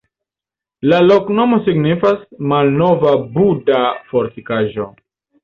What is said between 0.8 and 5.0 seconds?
La loknomo signifas: malnova-Buda-fortikaĵo.